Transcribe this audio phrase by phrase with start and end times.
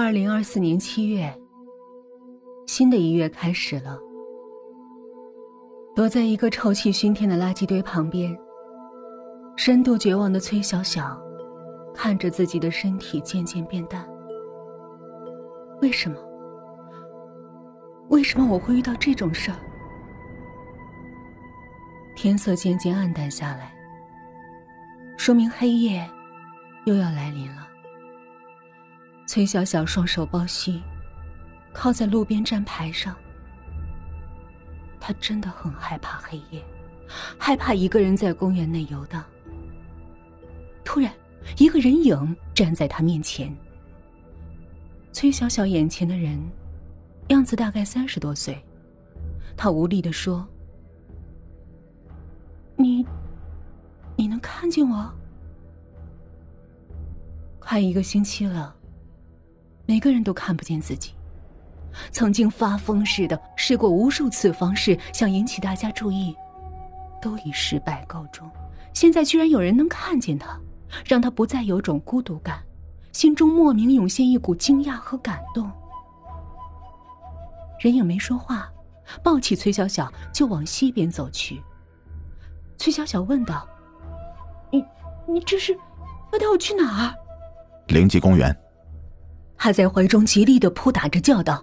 [0.00, 1.28] 二零二四年七月，
[2.68, 3.98] 新的一月开始了。
[5.92, 8.38] 躲在一个臭气熏天的垃圾堆旁边，
[9.56, 11.20] 深度绝望的崔小小，
[11.92, 14.08] 看着自己的身体渐渐变淡。
[15.82, 16.16] 为什么？
[18.08, 19.58] 为什么我会遇到这种事儿？
[22.14, 23.74] 天色渐渐暗淡下来，
[25.16, 26.08] 说明黑夜
[26.86, 27.67] 又要来临了。
[29.38, 30.82] 崔小小双手抱膝，
[31.72, 33.14] 靠在路边站牌上。
[34.98, 36.60] 他真的很害怕黑夜，
[37.38, 39.24] 害怕一个人在公园内游荡。
[40.84, 41.12] 突然，
[41.56, 43.56] 一个人影站在他面前。
[45.12, 46.36] 崔小小眼前的人，
[47.28, 48.60] 样子大概三十多岁。
[49.56, 50.44] 他无力的说
[52.74, 53.06] ：“你，
[54.16, 55.08] 你能看见我？
[57.60, 58.74] 快一个星期了。”
[59.88, 61.14] 每个人都看不见自己。
[62.12, 66.36] 曾经发疯似的试过无数次方式想引起大家注意，
[67.22, 68.46] 都以失败告终。
[68.92, 70.60] 现在居然有人能看见他，
[71.06, 72.62] 让他不再有种孤独感，
[73.12, 75.70] 心中莫名涌现一股惊讶和感动。
[77.80, 78.70] 人影没说话，
[79.22, 81.62] 抱起崔小小就往西边走去。
[82.76, 83.66] 崔小小问道
[84.70, 84.84] ：“你，
[85.26, 85.72] 你这是
[86.30, 87.14] 要带我去哪儿？”
[87.88, 88.54] 灵吉公园。
[89.58, 91.62] 他在怀中极力的扑打着，叫道：“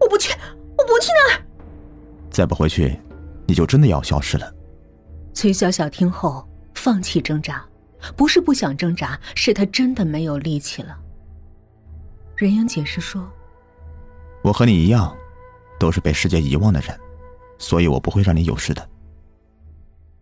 [0.00, 0.32] 我不去，
[0.78, 1.42] 我不去那儿！
[2.30, 2.98] 再不回去，
[3.46, 4.54] 你就真的要消失了。”
[5.34, 7.64] 崔小小听后放弃挣扎，
[8.16, 10.96] 不是不想挣扎，是她真的没有力气了。
[12.36, 13.28] 任英解释说
[14.42, 15.14] ：“我和你一样，
[15.78, 16.98] 都是被世界遗忘的人，
[17.58, 18.88] 所以我不会让你有事的。”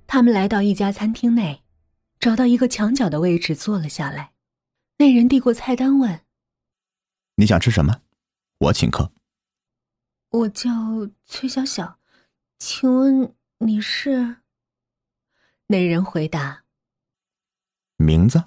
[0.08, 1.62] 他们来到一家餐厅内，
[2.18, 4.30] 找到一个墙角的位置坐了下来。
[4.96, 6.18] 那人递过菜单问。
[7.40, 8.02] 你想吃什么？
[8.58, 9.12] 我请客。
[10.30, 10.70] 我叫
[11.24, 12.00] 崔小小，
[12.58, 14.38] 请问你是？
[15.68, 16.64] 那人回答。
[17.96, 18.42] 名字？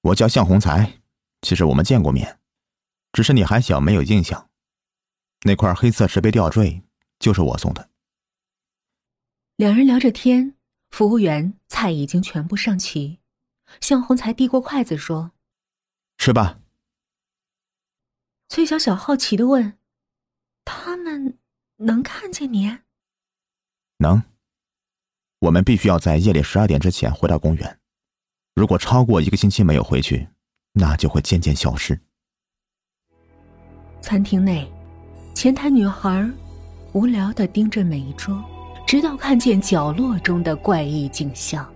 [0.00, 1.00] 我叫向洪才。
[1.42, 2.40] 其实我们见过面，
[3.12, 4.48] 只是你还小，没有印象。
[5.42, 6.82] 那块黑色石碑吊坠
[7.18, 7.90] 就是我送的。
[9.56, 10.56] 两人聊着天，
[10.88, 13.20] 服务员菜已经全部上齐。
[13.82, 15.32] 向洪才递过筷子说
[16.16, 16.60] ：“吃吧。”
[18.48, 19.76] 崔小小好奇的问
[20.64, 21.38] ：“他们
[21.76, 22.78] 能看见你
[23.98, 24.22] ？”“能。
[25.40, 27.78] 我们必须要在夜里十二点之前回到公园。
[28.54, 30.26] 如果超过一个星期没有回去，
[30.72, 31.98] 那就会渐渐消失。”
[34.00, 34.70] 餐厅内，
[35.34, 36.28] 前台女孩
[36.92, 38.42] 无聊的盯着每一桌，
[38.86, 41.70] 直到看见角落中的怪异景象：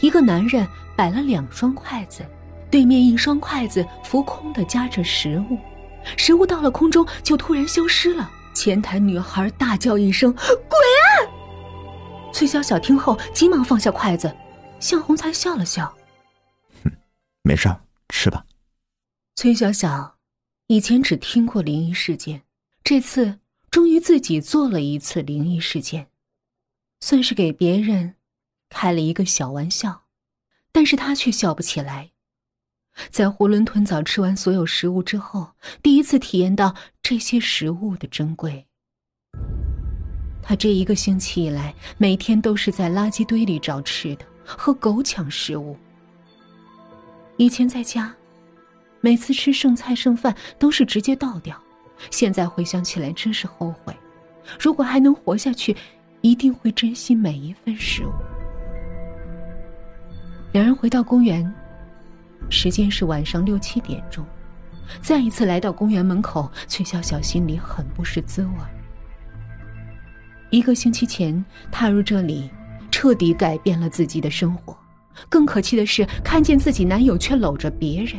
[0.00, 0.66] 一个男人
[0.96, 2.24] 摆了两双筷子，
[2.70, 5.58] 对面一双筷子浮空的夹着食物。
[6.16, 8.30] 食物到了空中，就突然消失了。
[8.54, 11.08] 前台女孩大叫一声：“鬼啊！”
[12.32, 14.34] 崔小小听后急忙放下筷子，
[14.80, 15.94] 向红才笑了笑
[16.84, 16.90] ：“哼，
[17.42, 17.68] 没事，
[18.08, 18.44] 吃吧。”
[19.36, 20.16] 崔小小
[20.68, 22.42] 以前只听过灵异事件，
[22.82, 23.40] 这次
[23.70, 26.08] 终于自己做了一次灵异事件，
[27.00, 28.14] 算是给别人
[28.70, 30.04] 开了一个小玩笑，
[30.72, 32.12] 但是他却笑不起来。
[33.10, 35.48] 在囫囵吞枣吃完所有食物之后，
[35.82, 38.66] 第一次体验到这些食物的珍贵。
[40.42, 45.76] 他这一个星期以来，每天都是在垃圾堆里找吃的，和狗抢食物。
[47.36, 48.14] 以前在家，
[49.00, 51.60] 每次吃剩菜剩饭都是直接倒掉，
[52.10, 53.94] 现在回想起来真是后悔。
[54.58, 55.76] 如果还能活下去，
[56.20, 58.12] 一定会珍惜每一份食物。
[60.52, 61.52] 两人回到公园。
[62.48, 64.24] 时间是晚上六七点钟，
[65.00, 68.52] 再一次来到公园门口，崔小小心里很不是滋味。
[70.50, 72.48] 一个星期前踏入这里，
[72.90, 74.76] 彻底改变了自己的生活。
[75.28, 78.14] 更可气的是，看见自己男友却搂着别人。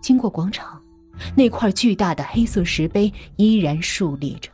[0.00, 0.80] 经过广场，
[1.36, 4.50] 那块巨大的黑色石碑依然竖立着。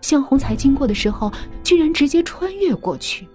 [0.00, 1.32] 向红才经过的时候，
[1.64, 3.26] 居然直接穿越过去。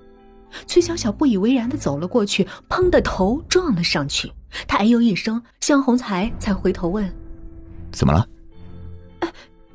[0.66, 4.32] 崔小小不以为然的走了过去，砰的头撞了上去。
[4.68, 7.14] 他哎呦一声，向红才才回头问
[7.92, 8.28] ：“怎么了
[9.20, 9.28] ？”“啊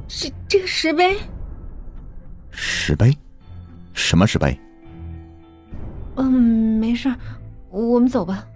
[0.08, 1.18] 这这个石碑。
[2.50, 3.16] ”“石碑？
[3.92, 4.58] 什么石碑
[6.16, 6.32] ？”“嗯，
[6.78, 7.14] 没事
[7.70, 8.46] 我们走吧。”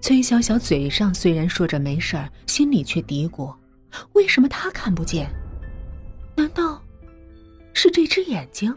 [0.00, 3.54] 崔小小嘴上虽然说着没事儿，心里却嘀咕
[4.14, 5.30] ：“为什么他看不见？
[6.34, 6.82] 难道
[7.74, 8.74] 是这只眼睛？”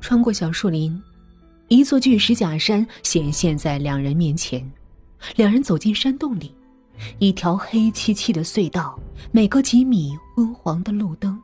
[0.00, 1.00] 穿过小树林，
[1.68, 4.68] 一座巨石假山显现在两人面前。
[5.36, 6.54] 两人走进山洞里，
[7.18, 8.98] 一条黑漆漆的隧道，
[9.30, 11.38] 每隔几米昏黄的路灯。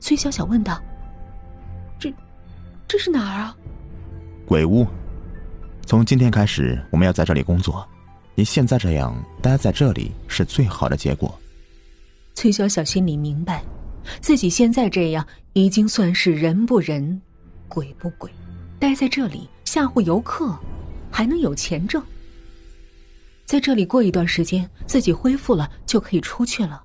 [0.00, 0.82] 崔小小问道
[2.00, 2.12] ：“这，
[2.88, 3.54] 这是哪儿啊？”
[4.46, 4.86] 鬼屋。
[5.84, 7.86] 从今天开始，我们要在这里工作。
[8.34, 11.38] 你现在这样待在这里是最好的结果。
[12.34, 13.62] 崔小小心里明白，
[14.20, 17.20] 自己现在这样已经算是人不人，
[17.68, 18.30] 鬼不鬼。
[18.78, 20.58] 待在这里吓唬游客，
[21.10, 22.02] 还能有钱挣。
[23.44, 26.82] 在这里过一段时间，自己恢复了就可以出去了。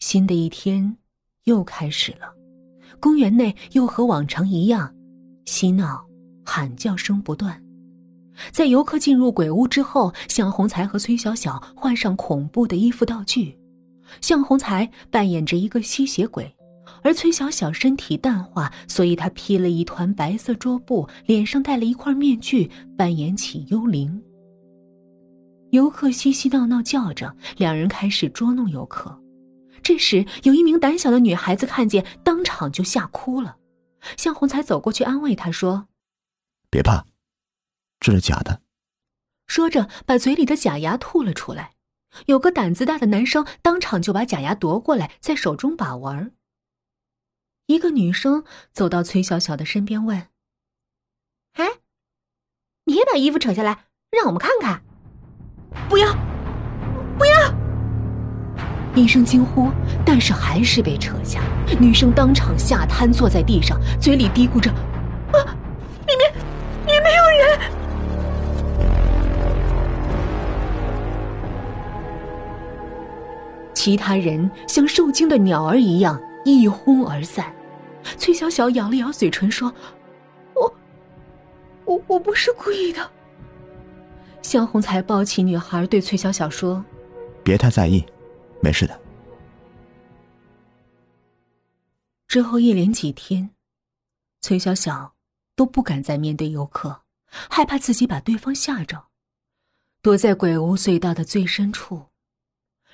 [0.00, 0.96] 新的一天
[1.44, 2.32] 又开始了，
[3.00, 4.94] 公园内又和往常一样，
[5.44, 6.06] 嬉闹。
[6.50, 7.62] 喊叫声不断，
[8.50, 13.54] 在游客进入鬼屋之后，向红才和崔小小换上恐怖的衣服道具。
[14.22, 16.50] 向红才扮演着一个吸血鬼，
[17.02, 24.22] 而崔小小身体淡化，所以她披了一团白色桌布，脸上戴了一块面具，扮演起幽灵。
[25.70, 29.18] 游客嬉嬉闹闹叫着，两人开始捉弄游客。
[29.82, 33.56] 这时，有一名胆小的女孩子看见，当场就吓哭了。
[34.16, 35.88] 向红才走过去安慰她说。
[36.70, 37.04] 别怕，
[38.00, 38.60] 这是假的。
[39.46, 41.72] 说着，把嘴里的假牙吐了出来。
[42.26, 46.32] 有个胆子大的男生当场就把假牙夺过来，在手中把玩。
[47.68, 50.28] 一个女生走到崔小小的身边问
[51.56, 51.66] ：“哎，
[52.86, 54.80] 你也把衣服扯下来，让我们看看。
[55.86, 56.10] ”“不要，
[57.18, 57.32] 不要！”
[58.96, 59.70] 一声惊呼，
[60.02, 61.42] 但是还是被扯下。
[61.78, 64.70] 女生当场吓瘫坐在地上，嘴里嘀咕着
[65.36, 65.54] ：“啊，
[66.06, 66.32] 里面。”
[66.88, 67.60] 也没有人。
[73.74, 77.54] 其他人像受惊的鸟儿一样一哄而散。
[78.28, 79.74] 崔小小咬了咬嘴唇，说
[80.54, 80.70] ：“我，
[81.86, 83.10] 我我不是故意的。”
[84.44, 86.84] 向红才抱起女孩，对崔小小说
[87.42, 88.04] ：“别太在意，
[88.60, 89.00] 没事的。”
[92.28, 93.48] 之后一连几天，
[94.42, 95.14] 崔小小。
[95.56, 97.00] 都不敢再面对游客，
[97.30, 99.06] 害怕自己把对方吓着，
[100.02, 102.08] 躲在鬼屋隧道的最深处。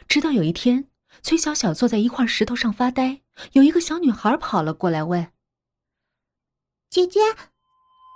[0.09, 0.87] 直到有一天，
[1.23, 3.21] 崔小小坐在一块石头上发呆，
[3.53, 5.27] 有一个小女孩跑了过来问
[6.91, 7.21] ：“姐姐，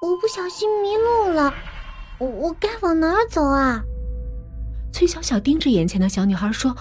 [0.02, 1.52] 我不小心迷路了，
[2.18, 3.82] 我我该往哪儿走啊？”
[4.92, 6.74] 崔小小盯着眼前的小女孩说：“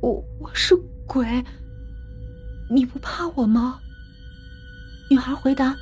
[0.00, 0.76] 我我是
[1.06, 1.26] 鬼，
[2.70, 3.80] 你不怕我吗？”
[5.10, 5.74] 女孩回答。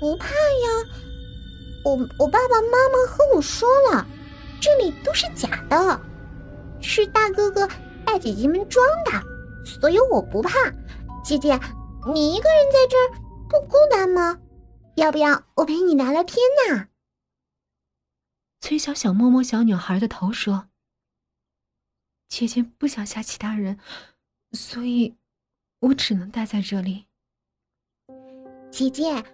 [0.00, 0.90] 不怕呀，
[1.84, 4.06] 我我爸爸妈妈和我说了，
[4.60, 6.00] 这里都是假的，
[6.80, 7.66] 是大哥哥、
[8.04, 9.12] 大姐姐们装的，
[9.64, 10.50] 所以我不怕。
[11.24, 11.58] 姐姐，
[12.12, 14.38] 你一个人在这儿不孤单吗？
[14.96, 16.36] 要不要我陪你聊聊天
[16.68, 16.88] 呢？
[18.60, 20.68] 崔小小摸摸小女孩的头说
[22.28, 23.78] ：“姐姐不想吓其他人，
[24.52, 25.16] 所以
[25.80, 27.06] 我只能待在这里。”
[28.70, 29.24] 姐姐。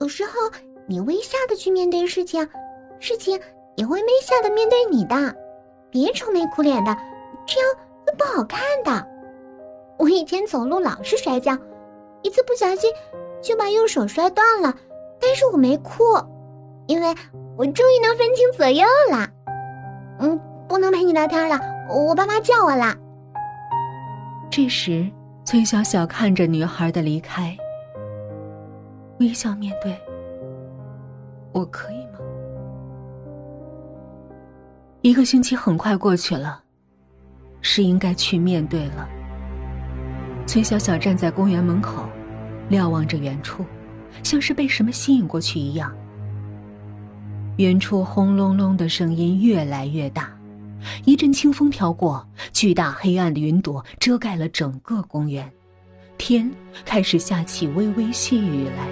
[0.00, 0.32] 有时候，
[0.88, 2.46] 你微笑的去面对事情，
[3.00, 3.40] 事情
[3.76, 5.14] 也会微笑的面对你的。
[5.88, 6.94] 别愁眉苦脸的，
[7.46, 7.70] 这样
[8.04, 9.13] 会不好看的。
[9.98, 11.56] 我以前走路老是摔跤，
[12.22, 12.90] 一次不小心
[13.42, 14.74] 就把右手摔断了，
[15.20, 16.02] 但是我没哭，
[16.86, 17.14] 因为
[17.56, 19.28] 我终于能分清左右了。
[20.18, 21.58] 嗯，不能陪你聊天了，
[21.88, 22.94] 我爸妈叫我了。
[24.50, 25.10] 这时，
[25.44, 27.56] 崔小小看着女孩的离开。
[29.20, 29.96] 微笑面对，
[31.52, 32.18] 我可以吗？
[35.02, 36.62] 一个星期很快过去了，
[37.60, 39.08] 是应该去面对了。
[40.46, 42.08] 崔小小站在公园门口，
[42.68, 43.64] 瞭望着远处，
[44.22, 45.92] 像是被什么吸引过去一样。
[47.56, 50.30] 远处轰隆隆的声音越来越大，
[51.04, 55.50] 一阵清风飘过，巨大黑暗的云朵遮盖了整个公园。
[56.18, 56.48] 天
[56.84, 58.86] 开始下起微微细雨来。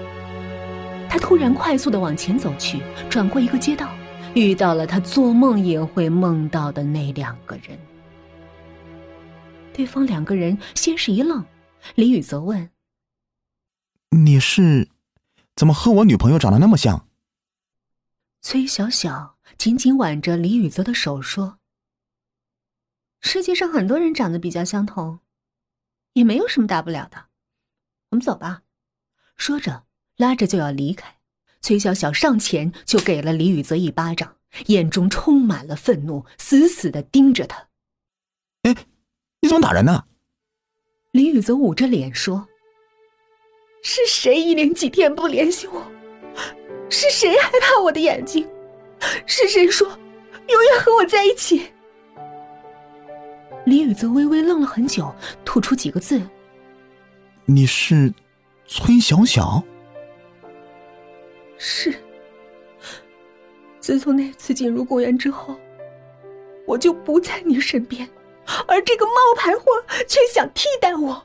[1.08, 2.80] 他突然快速的往前走去，
[3.10, 3.88] 转过一个街道，
[4.34, 7.78] 遇到了他做梦也会梦到的那两个人。
[9.72, 11.44] 对方两个人先是一愣，
[11.94, 12.70] 李宇则问
[14.10, 14.88] ：“你是，
[15.56, 17.08] 怎么和我女朋友长得那么像？”
[18.42, 21.58] 崔小小紧紧挽着李宇泽的手说
[23.20, 25.20] ：“世界上很多人长得比较相同。”
[26.14, 27.28] 也没有什么大不了的，
[28.10, 28.64] 我们走吧。
[29.38, 29.86] 说着，
[30.18, 31.16] 拉着就要离开。
[31.62, 34.36] 崔小小上前就给了李宇泽一巴掌，
[34.66, 37.68] 眼中充满了愤怒，死死的盯着他。
[39.42, 40.04] 哎，你怎么打人呢？
[41.10, 42.46] 林雨泽捂着脸说
[43.82, 45.84] ：“是谁一连几天不联系我？
[46.88, 48.48] 是谁害怕我的眼睛？
[49.26, 49.88] 是谁说
[50.48, 51.72] 永远和我在一起？
[53.66, 55.12] 林雨泽微微愣了很久，
[55.44, 56.22] 吐出几个字
[57.44, 58.14] ：“你是
[58.64, 59.60] 崔小小。”
[61.58, 61.92] 是。
[63.80, 65.56] 自从那次进入公园之后，
[66.64, 68.08] 我就不在你身边，
[68.66, 69.64] 而这个冒牌货
[70.06, 71.24] 却想替代我。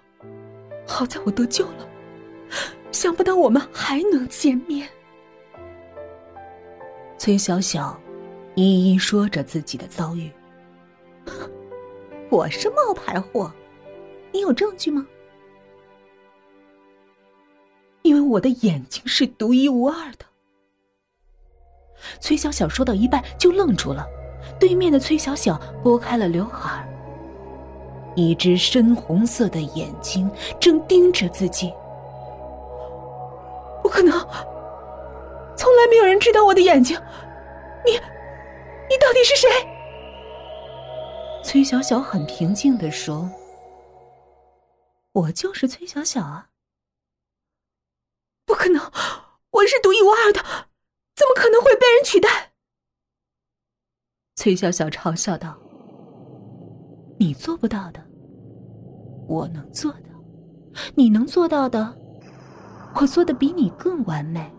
[0.85, 1.87] 好在我得救了，
[2.91, 4.87] 想不到我们还能见面。
[7.17, 7.99] 崔小小
[8.55, 10.31] 一一说着自己的遭遇。
[12.29, 13.51] 我是冒牌货，
[14.31, 15.05] 你有证据吗？
[18.03, 20.25] 因为我的眼睛是独一无二的。
[22.21, 24.07] 崔小小说到一半就愣住了，
[24.57, 26.87] 对面的崔小小拨开了刘海，
[28.17, 31.71] 一只深红色的眼睛正盯着自己。
[33.83, 34.11] 不可能，
[35.55, 36.99] 从来没有人知道我的眼睛，
[37.85, 39.47] 你，你到底是谁？
[41.43, 43.29] 崔小小很平静的说
[45.13, 46.49] ：“我就是崔小小啊，
[48.47, 48.81] 不可能，
[49.51, 50.41] 我是独一无二的。”
[51.15, 52.51] 怎么可能会被人取代？
[54.35, 55.57] 崔小小嘲笑道
[57.17, 58.06] ：“你做不到的，
[59.27, 60.09] 我能做到；
[60.95, 61.95] 你能做到的，
[62.95, 64.51] 我做的比你更完美。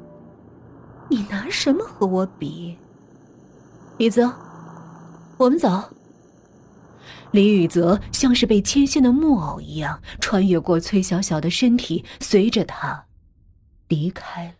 [1.08, 2.76] 你拿什么和我比？”
[3.98, 4.32] 李泽，
[5.38, 5.82] 我们走。
[7.30, 13.04] 李宇泽像是被牵线的木偶一样，穿越过崔小小的身体，随着他
[13.88, 14.52] 离开了。